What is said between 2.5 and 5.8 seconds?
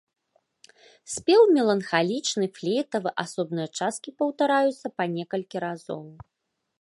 флейтавы, асобныя часткі паўтараюцца па некалькі